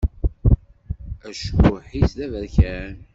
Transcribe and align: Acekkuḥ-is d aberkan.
Acekkuḥ-is 1.27 2.11
d 2.17 2.19
aberkan. 2.25 2.95